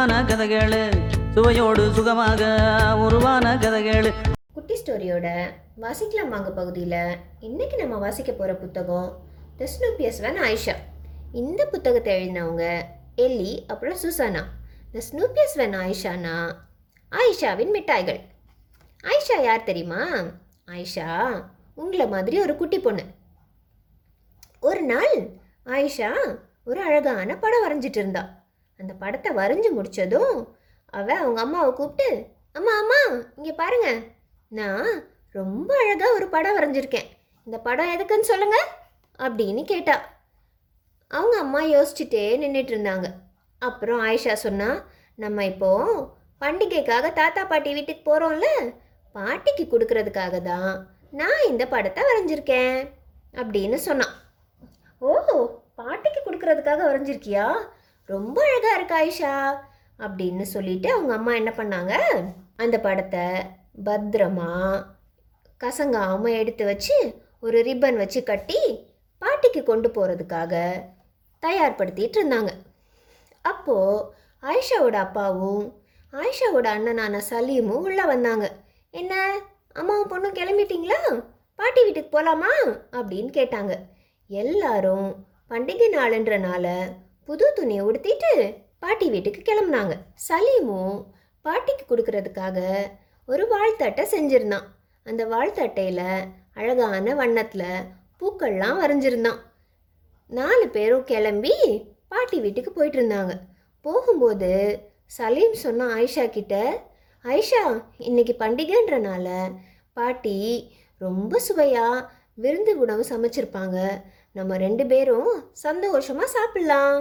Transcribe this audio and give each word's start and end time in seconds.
சுவையான 0.00 0.26
கதைகள். 0.28 0.74
சுவையோடு 1.34 1.82
சுகமாக 1.96 2.42
உருவான 3.04 3.46
கதைகள். 3.64 4.06
குட்டி 4.54 4.74
ஸ்டோரியோட 4.80 5.26
வாசிக்கலாம் 5.82 6.30
வாங்க 6.34 6.50
பகுதியில். 6.58 7.02
இன்னைக்கு 7.48 7.76
நம்ம 7.80 7.98
வாசிக்க 8.04 8.30
போகிற 8.38 8.52
புத்தகம் 8.62 9.10
த 9.58 9.68
ஸ்னூப்பியஸ் 9.74 10.20
வேன் 10.24 10.40
ஆயிஷா 10.46 10.74
இந்த 11.42 11.60
புத்தகத்தை 11.74 12.14
எழுதினவங்க 12.16 12.64
எல்லி 13.26 13.52
அப்புறம் 13.74 14.00
சுசானா. 14.04 14.44
த 14.94 15.04
ஸ்னூப்பியஸ் 15.10 15.58
வேன் 15.62 15.78
ஆயிஷானா 15.82 16.34
ஆயிஷாவின் 17.12 17.76
மிட்டாய்கள். 17.76 18.20
ஆயிஷா 19.04 19.38
யார் 19.50 19.68
தெரியுமா? 19.70 20.02
ஆயிஷா 20.74 21.08
உங்களை 21.82 22.08
மாதிரி 22.16 22.38
ஒரு 22.46 22.56
குட்டி 22.62 22.80
பொண்ணு. 22.88 23.06
ஒரு 24.60 24.82
நாள் 24.94 25.16
ஆயிஷா 25.76 26.12
ஒரு 26.64 26.82
அழகான 26.88 27.36
படம் 27.44 27.66
வரைஞ்சிட்டு 27.66 28.02
இருந்தா. 28.04 28.24
அந்த 28.80 28.92
படத்தை 29.02 29.30
வரைஞ்சு 29.40 29.70
முடிச்சதும் 29.76 30.36
அவள் 30.98 31.20
அவங்க 31.22 31.40
அம்மாவை 31.46 31.70
கூப்பிட்டு 31.72 32.08
அம்மா 32.58 32.72
அம்மா 32.82 33.00
இங்கே 33.36 33.52
பாருங்க. 33.62 33.88
நான் 34.58 34.92
ரொம்ப 35.38 35.70
அழகாக 35.82 36.16
ஒரு 36.18 36.26
படம் 36.34 36.56
வரைஞ்சிருக்கேன். 36.58 37.08
இந்த 37.46 37.58
படம் 37.66 37.92
எதுக்குன்னு 37.94 38.30
சொல்லுங்க. 38.30 38.58
அப்படின்னு 39.18 39.62
கேட்டா. 39.72 39.96
அவங்க 41.10 41.36
அம்மா 41.44 41.60
யோசிச்சுட்டே 41.74 42.24
நின்றுட்டு 42.42 42.72
இருந்தாங்க. 42.74 43.06
அப்புறம் 43.62 44.00
ஆயிஷா 44.06 44.34
சொன்னா 44.46 44.68
நம்ம 45.22 45.44
இப்போ 45.52 45.70
பண்டிகைக்காக 46.42 47.06
தாத்தா 47.20 47.42
பாட்டி 47.44 47.70
வீட்டுக்கு 47.76 48.02
போகிறோம்ல 48.08 48.48
பாட்டிக்கு 49.16 49.64
கொடுக்கறதுக்காக 49.66 50.36
தான் 50.50 50.72
நான் 51.20 51.46
இந்த 51.48 51.64
படத்தை 51.74 52.02
வரைஞ்சிருக்கேன். 52.08 52.76
அப்படின்னு 53.40 53.78
சொன்னான். 53.88 54.14
ஓ 55.02 55.10
பாட்டிக்கு 55.80 56.20
கொடுக்கறதுக்காக 56.24 56.80
வரைஞ்சிருக்கியா? 56.88 57.44
ரொம்ப 58.10 58.36
அழகாக 58.46 58.76
இருக்கு 58.76 58.94
ஆயிஷா 59.00 59.34
அப்படின்னு 60.04 60.44
சொல்லிட்டு 60.54 60.88
அவங்க 60.92 61.12
அம்மா 61.14 61.32
என்ன 61.34 61.50
பண்ணாங்க? 61.56 61.94
அந்த 62.56 62.76
படத்தை 62.80 63.26
பத்திரமா 63.84 64.50
கசங்காமல் 65.60 66.38
எடுத்து 66.40 66.64
வச்சு 66.64 66.96
ஒரு 67.40 67.58
ரிப்பன் 67.62 68.00
வச்சு 68.02 68.20
கட்டி 68.22 68.60
பாட்டிக்கு 69.22 69.62
கொண்டு 69.62 69.88
போகிறதுக்காக 69.88 70.54
தயார்படுத்திட்டு 71.42 72.18
இருந்தாங்க. 72.20 72.52
அப்போது 73.44 74.06
ஆயிஷாவோட 74.42 74.96
அப்பாவும் 75.06 75.64
ஆயிஷாவோட 76.12 76.68
அண்ணனான 76.76 77.20
சலீமும் 77.30 77.84
உள்ளே 77.88 78.04
வந்தாங்க. 78.04 78.46
என்ன? 78.90 79.14
அம்மாவும் 79.72 80.10
பொண்ணும் 80.12 80.38
கிளம்பிட்டீங்களா? 80.38 81.00
பாட்டி 81.58 81.80
வீட்டுக்கு 81.84 82.10
போகலாமா 82.10 82.52
அப்படின்னு 82.98 83.30
கேட்டாங்க. 83.38 83.74
எல்லாரும் 84.30 85.08
பண்டிகை 85.50 85.88
நாளுன்றனால 85.98 86.66
புது 87.28 87.46
துணியை 87.56 87.82
உடுத்திட்டு 87.88 88.32
பாட்டி 88.82 89.06
வீட்டுக்கு 89.14 89.40
கிளம்புனாங்க. 89.48 89.94
சலீமும் 90.28 90.98
பாட்டிக்கு 91.44 91.84
கொடுக்கறதுக்காக 91.86 92.58
ஒரு 93.28 93.44
வாழ்த்தட்டை 93.52 94.04
செஞ்சிருந்தான். 94.14 94.66
அந்த 95.06 95.22
வாழ்த்தட்டையில் 95.32 96.06
அழகான 96.58 97.14
வண்ணத்தில் 97.20 97.86
பூக்கள்லாம் 98.20 98.80
வரைஞ்சிருந்தான். 98.82 99.40
நாலு 100.38 100.66
பேரும் 100.76 101.08
கிளம்பி 101.10 101.54
பாட்டி 102.12 102.38
வீட்டுக்கு 102.44 102.70
போயிட்டு 102.72 102.98
இருந்தாங்க 103.00 103.34
போகும்போது 103.84 104.52
சலீம் 105.16 105.56
சொன்ன 105.64 105.86
ஆயிஷா 105.96 106.24
கிட்ட 106.30 106.54
ஆயிஷா 107.24 107.62
இன்னைக்கு 108.08 108.34
பண்டிகைன்றனால 108.38 109.28
பாட்டி 109.98 110.36
ரொம்ப 111.00 111.38
சுவையாக 111.46 112.06
விருந்து 112.42 112.72
உணவு 112.82 113.02
சமைச்சிருப்பாங்க. 113.10 113.78
நம்ம 114.38 114.56
ரெண்டு 114.56 114.84
பேரும் 114.86 115.30
சந்தோஷமாக 115.66 116.32
சாப்பிட்லாம் 116.34 116.98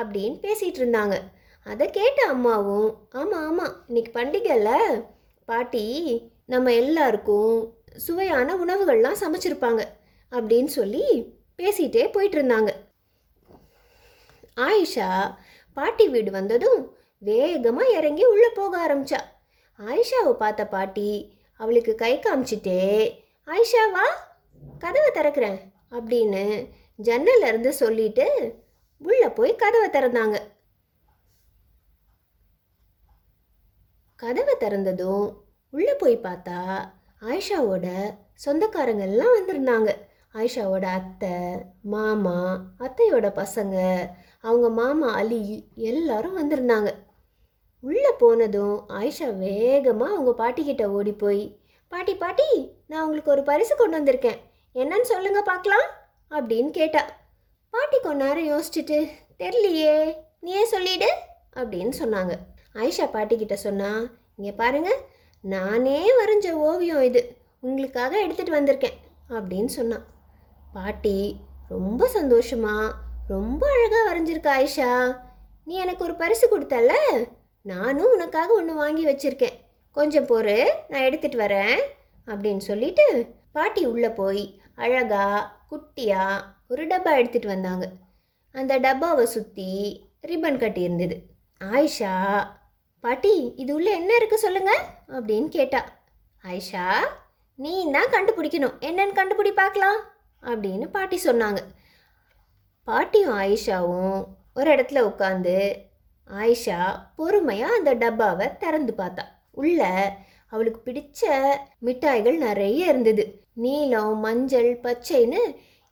அப்படின்னு 0.00 0.36
பேசிகிட்டு 0.44 0.80
இருந்தாங்க. 0.82 1.16
அதை 1.66 1.86
கேட்ட 1.96 2.20
அம்மாவும் 2.34 2.90
ஆமாம் 3.20 3.46
ஆமாம் 3.48 3.74
இன்னைக்கு 3.88 4.10
பண்டிகைல 4.18 4.70
பாட்டி 5.50 5.86
நம்ம 6.52 6.72
எல்லாருக்கும் 6.82 7.56
சுவையான 8.04 8.54
உணவுகள்லாம் 8.64 9.20
சமைச்சிருப்பாங்க 9.22 9.82
அப்படின்னு 10.32 10.70
சொல்லி 10.78 11.04
பேசிகிட்டே 11.60 12.04
போயிட்டு 12.14 12.36
இருந்தாங்க. 12.38 12.70
ஆயிஷா 14.66 15.08
பாட்டி 15.76 16.04
வீடு 16.14 16.30
வந்ததும் 16.38 16.80
வேகமாக 17.28 17.94
இறங்கி 17.98 18.24
உள்ளே 18.32 18.50
போக 18.58 18.72
ஆரம்பிச்சா. 18.84 19.20
ஆயிஷாவை 19.78 20.32
பார்த்த 20.42 20.66
பாட்டி 20.74 21.10
அவளுக்கு 21.60 21.94
கை 21.94 22.12
காமிச்சிட்டே 22.18 22.80
ஆயிஷாவா 23.48 24.06
கதவை 24.84 25.10
திறக்கிறேன். 25.18 25.58
அப்படின்னு 25.92 26.42
ஜன்னல்ல 27.06 27.48
இருந்து 27.50 27.72
சொல்லிட்டு 27.82 28.26
உள்ளே 29.00 29.28
போய் 29.38 29.52
கதவை 29.62 29.88
திறந்தாங்க. 29.96 30.36
கதவை 34.18 34.54
திறந்ததும் 34.60 35.26
உள்ளே 35.72 35.94
போய் 35.94 36.16
பார்த்தா 36.26 36.58
ஆயிஷாவோட 37.28 37.86
சொந்தக்காரங்க 38.44 39.04
எல்லாம் 39.10 39.36
வந்திருந்தாங்க. 39.36 39.90
ஆயிஷாவோட 40.38 40.86
அத்தை 40.98 41.34
மாமா 41.94 42.38
அத்தையோட 42.86 43.26
பசங்க 43.40 43.76
அவங்க 44.40 44.68
மாமா 44.80 45.08
அலி 45.20 45.42
எல்லாரும் 45.90 46.38
வந்திருந்தாங்க. 46.40 46.90
உள்ளே 47.84 48.12
போனதும் 48.22 48.76
ஆயிஷா 48.98 49.28
வேகமாக 49.38 50.14
அவங்க 50.14 50.32
பாட்டிக்கிட்ட 50.42 50.84
ஓடி 50.98 51.12
போய் 51.12 51.42
பாட்டி 51.92 52.14
பாட்டி 52.16 52.48
நான் 52.86 53.02
உங்களுக்கு 53.04 53.34
ஒரு 53.36 53.42
பரிசு 53.42 53.74
கொண்டு 53.76 53.98
வந்திருக்கேன். 53.98 54.38
என்னன்னு 54.76 55.02
சொல்லுங்க 55.02 55.42
பார்க்கலாம் 55.42 55.86
அப்படின்னு 56.30 56.70
கேட்டா. 56.70 57.02
பாட்டி 57.74 57.96
கொஞ்ச 58.00 58.24
நேரம் 58.24 58.48
யோசிச்சுட்டு 58.48 58.98
தெரியலையே 59.38 59.94
நீயே 60.40 60.64
சொல்லிடு 60.64 61.08
அப்படின்னு 61.56 61.94
சொன்னாங்க. 61.98 62.32
ஆயிஷா 62.74 63.06
பாட்டிக்கிட்ட 63.12 63.52
சொன்னா 63.52 63.90
இங்கே 64.36 64.52
பாருங்க 64.52 64.90
நானே 65.44 65.98
வரைஞ்ச 66.20 66.52
ஓவியம் 66.52 67.02
இது 67.02 67.20
உங்களுக்காக 67.60 68.20
எடுத்துட்டு 68.20 68.52
வந்திருக்கேன் 68.52 68.96
அப்படின்னு 69.30 69.66
சொன்னான் 69.66 70.04
பாட்டி 70.72 71.16
ரொம்ப 71.68 72.08
சந்தோஷமா 72.14 72.74
ரொம்ப 73.28 73.66
அழகாக 73.66 74.04
வரைஞ்சிருக்க 74.08 74.50
ஆயிஷா 74.50 74.90
நீ 75.66 75.74
எனக்கு 75.74 76.04
ஒரு 76.04 76.14
பரிசு 76.16 76.46
கொடுத்தல 76.48 76.92
நானும் 77.64 78.12
உனக்காக 78.12 78.52
ஒன்று 78.52 78.74
வாங்கி 78.74 79.04
வச்சுருக்கேன் 79.06 79.56
கொஞ்சம் 79.96 80.26
பொறு 80.26 80.56
நான் 80.88 81.02
எடுத்துகிட்டு 81.02 81.36
வரேன் 81.36 81.76
அப்படின்னு 82.28 82.58
சொல்லிட்டு 82.60 83.06
பாட்டி 83.54 83.82
உள்ளே 83.92 84.10
போய் 84.20 84.44
அழகாக 84.84 85.46
குட்டியாக 85.70 86.44
ஒரு 86.72 86.82
டப்பா 86.90 87.12
எடுத்துகிட்டு 87.20 87.54
வந்தாங்க. 87.54 87.86
அந்த 88.54 88.72
டப்பாவை 88.86 89.24
சுற்றி 89.34 89.68
ரிப்பன் 90.30 90.60
கட்டியிருந்தது 90.62 91.16
ஆயிஷா 91.60 92.12
பாட்டி 93.04 93.32
இது 93.62 93.70
உள்ள 93.76 93.88
என்ன 94.00 94.10
இருக்குது 94.18 94.44
சொல்லுங்கள் 94.44 94.82
அப்படின்னு 95.16 95.48
கேட்டா 95.56 95.80
ஆயிஷா 96.44 96.84
நீ 97.64 97.72
தான் 97.96 98.12
கண்டுபிடிக்கணும். 98.14 98.76
என்னன்னு 98.88 99.18
கண்டுபிடி 99.18 99.50
பார்க்கலாம். 99.60 99.98
அப்படின்னு 100.42 100.86
பாட்டி 100.96 101.16
சொன்னாங்க. 101.24 101.60
பாட்டியும் 102.88 103.36
ஆயிஷாவும் 103.42 104.18
ஒரு 104.58 104.68
இடத்துல 104.74 105.00
உட்காந்து 105.10 105.56
ஆயிஷா 106.30 106.78
பொறுமையாக 107.18 107.78
அந்த 107.78 107.90
டப்பாவை 108.04 108.46
திறந்து 108.62 108.92
பார்த்தா. 109.00 109.24
உள்ள 109.60 109.82
அவளுக்கு 110.50 110.80
பிடிச்ச 110.84 111.22
மிட்டாய்கள் 111.86 112.36
நிறைய 112.36 112.86
இருந்தது. 112.86 113.24
நீலம் 113.64 114.18
மஞ்சள் 114.18 114.70
பச்சைன்னு 114.82 115.40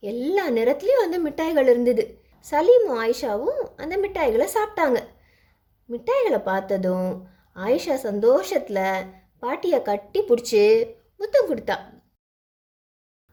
எல்லா 0.00 0.44
நிறத்துலையும் 0.48 1.04
அந்த 1.06 1.18
மிட்டாய்கள் 1.18 1.68
இருந்தது. 1.72 2.04
சலீமும் 2.50 2.96
ஆயிஷாவும் 3.02 3.62
அந்த 3.76 3.94
மிட்டாய்களை 3.96 4.48
சாப்பிட்டாங்க. 4.56 4.98
மிட்டாய்களை 5.88 6.40
பார்த்ததும் 6.42 7.08
ஆயிஷா 7.64 7.94
சந்தோஷத்தில் 7.94 8.84
பாட்டியை 9.38 9.82
கட்டி 9.82 10.20
பிடிச்சி 10.20 10.62
முத்தம் 11.18 11.48
கொடுத்தா. 11.48 11.76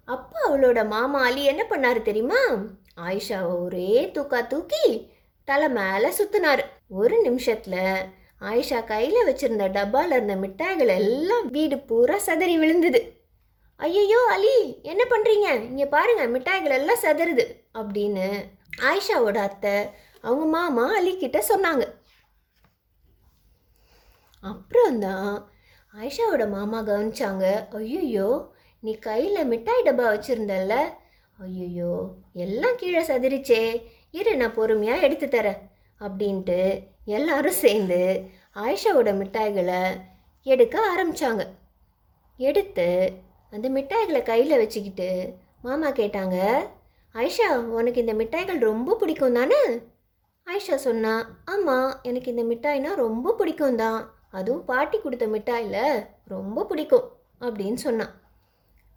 அப்போ 0.06 0.38
அவளோட 0.50 0.80
மாமா 0.88 1.20
அலி 1.24 1.44
என்ன 1.46 1.64
பண்ணாரு 1.70 2.02
தெரியுமா? 2.02 2.42
ஆயிஷாவை 3.08 3.54
ஒரே 3.64 4.12
தூக்கா 4.14 4.48
தூக்கி 4.48 4.86
தலை 5.48 5.70
மேலே 5.70 6.10
சுத்தினாரு. 6.18 6.64
ஒரு 6.90 7.16
நிமிஷத்தில் 7.22 7.80
ஆயிஷா 8.50 8.80
கையில் 8.92 9.28
வச்சிருந்த 9.28 9.66
டப்பால 9.78 10.16
இருந்த 10.18 10.36
மிட்டாய்கள் 10.44 10.92
எல்லாம் 11.00 11.46
வீடு 11.56 11.76
பூரா 11.90 12.18
சதறி 12.28 12.56
விழுந்தது. 12.62 13.02
ஐயோ 13.80 14.20
அலி 14.36 14.56
என்ன 14.92 15.04
பண்ணுறீங்க 15.12 15.48
இங்கே 15.70 15.88
பாருங்க 15.96 16.24
மிட்டாய்கள் 16.36 16.78
எல்லாம் 16.80 17.04
சதறுது 17.06 17.46
அப்படின்னு 17.80 18.26
ஆயிஷாவோட 18.90 19.38
அத்தை 19.50 19.76
அவங்க 20.26 20.46
மாமா 20.56 20.86
அலி 20.98 21.14
கிட்ட 21.24 21.40
சொன்னாங்க. 21.52 21.86
அப்புறம் 24.44 25.00
தான் 25.08 25.32
ஆயிஷாவோட 25.94 26.44
மாமா 26.56 26.80
கவனிச்சாங்க. 26.90 27.46
ஐயோ 27.80 28.30
நீ 28.84 28.94
கையில் 29.08 29.50
மிட்டாய் 29.52 29.86
டப்பா 29.88 30.06
வச்சுருந்தல்ல? 30.14 30.76
ஐயோ 31.40 31.94
எல்லாம் 32.46 32.80
கீழே 32.80 33.02
சதிரிச்சே 33.10 33.62
இரு 34.20 34.32
நான் 34.42 34.58
பொறுமையாக 34.58 35.06
எடுத்து 35.08 35.28
தரேன் 35.28 35.62
அப்படின்ட்டு 36.02 36.58
எல்லாரும் 37.08 37.54
சேர்ந்து 37.54 38.32
ஆயிஷாவோட 38.56 39.12
மிட்டாய்களை 39.18 39.82
எடுக்க 40.44 40.80
ஆரம்பித்தாங்க 40.92 41.44
எடுத்து 42.38 43.20
அந்த 43.52 43.70
மிட்டாய்களை 43.70 44.24
கையில் 44.24 44.58
வச்சுக்கிட்டு 44.58 45.38
மாமா 45.62 45.90
கேட்டாங்க 45.90 46.38
ஆயிஷா 47.16 47.48
உனக்கு 47.60 48.00
இந்த 48.00 48.14
மிட்டாய்கள் 48.14 48.60
ரொம்ப 48.60 48.96
பிடிக்கும் 48.96 49.34
தானே? 49.34 49.60
ஆயிஷா 50.48 50.76
சொன்னா 50.76 51.36
ஆமாம் 51.46 52.02
எனக்கு 52.04 52.32
இந்த 52.32 52.44
மிட்டாய்னா 52.44 52.96
ரொம்ப 52.96 53.34
பிடிக்கும் 53.34 53.76
தான். 53.76 54.16
அதுவும் 54.32 54.66
பாட்டி 54.66 55.00
கொடுத்த 55.00 55.28
மிட்டாயில் 55.28 56.06
ரொம்ப 56.28 56.66
பிடிக்கும் 56.66 57.18
அப்படின்னு 57.42 57.74
சொன்னான் 57.74 58.14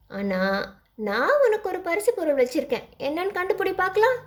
ஆனால் 0.08 0.74
நான் 0.94 1.42
உனக்கு 1.46 1.68
ஒரு 1.68 1.80
பரிசு 1.80 2.14
பொருள் 2.14 2.34
வச்சுருக்கேன். 2.34 2.86
என்னன்னு 2.98 3.36
கண்டுபிடி 3.38 3.74
பார்க்கலாம் 3.74 4.18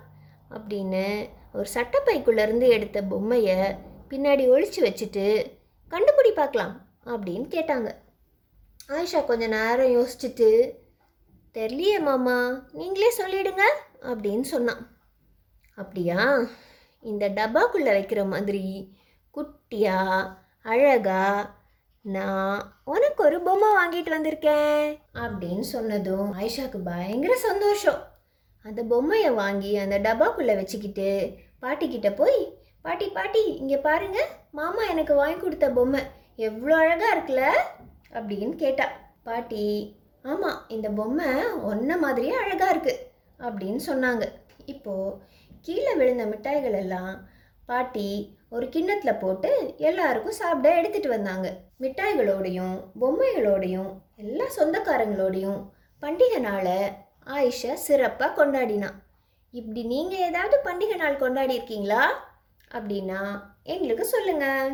அப்படின்னு 0.50 1.28
ஒரு 1.52 1.68
சட்டப்பைக்குள்ளேருந்து 1.74 2.68
எடுத்த 2.68 3.02
பொம்மையை 3.02 3.56
பின்னாடி 4.10 4.44
ஒழிச்சு 4.54 4.80
வச்சுட்டு 4.80 5.46
கண்டுபிடி 5.90 6.30
பார்க்கலாம் 6.34 6.86
அப்படின்னு 7.06 7.46
கேட்டாங்க. 7.56 7.90
ஆயிஷா 8.88 9.24
கொஞ்ச 9.24 9.46
நேரம் 9.46 9.94
யோசிச்சுட்டு 9.96 10.72
தெரியலையே 11.54 12.00
மாமா 12.00 12.64
நீங்களே 12.72 13.10
சொல்லிடுங்க 13.18 13.62
அப்படின்னு 14.00 14.40
சொன்னான். 14.40 14.82
அப்படியா? 15.74 16.38
இந்த 17.00 17.28
டப்பாக்குள்ளே 17.28 17.92
வைக்கிற 17.98 18.28
மாதிரி 18.28 18.94
குட்டியா 19.34 19.98
அழகா 20.62 21.58
நான் 22.02 22.80
உனக்கு 22.84 23.24
ஒரு 23.24 23.40
பொம்மை 23.40 23.68
வாங்கிட்டு 23.68 24.06
வந்திருக்கேன் 24.06 24.98
அப்படின்னு 25.14 25.60
சொன்னதும் 25.60 26.38
ஆயிஷாக்கு 26.38 26.78
பயங்கர 26.84 27.36
சந்தோஷம். 27.36 28.19
அந்த 28.64 28.80
பொம்மையை 28.82 29.30
வாங்கி 29.42 29.70
அந்த 29.82 29.96
டப்பாக்குள்ளே 30.06 30.54
வச்சுக்கிட்டு 30.60 31.08
பாட்டிக்கிட்ட 31.62 32.08
போய் 32.16 32.38
பாட்டி 32.84 33.06
பாட்டி 33.16 33.40
இங்கே 33.60 33.78
பாருங்க 33.86 34.18
மாமா 34.58 34.82
எனக்கு 34.92 35.14
வாங்கி 35.14 35.38
கொடுத்த 35.40 35.66
பொம்மை. 35.70 36.00
எவ்வளோ 36.48 36.74
அழகாக 36.76 37.14
இருக்குல்ல? 37.14 37.44
அப்படின்னு 38.18 38.54
கேட்டா 38.62 38.86
பாட்டி 39.22 39.64
ஆமாம் 40.24 40.60
இந்த 40.68 40.88
பொம்மை 40.98 41.28
ஒன்றை 41.70 41.96
மாதிரியே 41.96 42.34
அழகாக 42.42 42.72
இருக்குது 42.74 43.02
அப்படின்னு 43.40 43.80
சொன்னாங்க. 43.86 44.24
இப்போது 44.64 45.16
கீழே 45.60 45.92
விழுந்த 45.94 46.24
மிட்டாய்கள் 46.26 46.76
எல்லாம் 46.82 47.12
பாட்டி 47.66 48.08
ஒரு 48.48 48.66
கிண்ணத்தில் 48.68 49.20
போட்டு 49.22 49.50
எல்லாருக்கும் 49.88 50.38
சாப்பிட 50.40 50.68
எடுத்துகிட்டு 50.80 51.10
வந்தாங்க. 51.16 51.48
மிட்டாய்களோடையும் 51.80 52.76
பொம்மைகளோடையும் 53.00 53.90
எல்லா 54.16 54.46
சொந்தக்காரங்களோடையும் 54.56 55.60
பண்டிகை 56.02 56.40
நாளை 56.48 56.78
ஆயிஷா 57.26 57.74
சிறப்பாக 57.74 58.46
கொண்டாடினான் 58.46 58.94
இப்படி 59.50 59.84
நீங்கள் 59.84 60.18
ஏதாவது 60.18 60.60
பண்டிகை 60.64 60.96
நாள் 60.96 61.16
கொண்டாடி 61.16 61.54
இருக்கீங்களா 61.54 62.28
அப்படின்னா 62.74 63.40
எங்களுக்கு 63.62 64.04
சொல்லுங்க. 64.04 64.68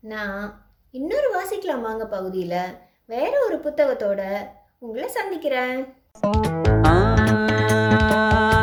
நான் 0.00 0.66
இன்னொரு 0.90 1.30
வாசிக்கலாம் 1.34 1.80
வாங்க 1.80 2.06
பகுதியில். 2.06 2.76
வேற 3.04 3.44
ஒரு 3.44 3.56
புத்தகத்தோட 3.56 4.46
உங்களை 4.78 5.08
சந்திக்கிறேன். 5.08 5.94
ஆ, 6.86 6.90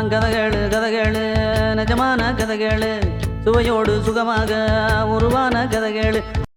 கதைகளு 0.00 1.38
நிஜமான 1.76 2.22
கதைகளு. 2.36 2.98
சுவையோடு 3.44 4.00
சுகமாக 4.02 4.66
உருவான 5.08 5.64
கதைகளு. 5.64 6.22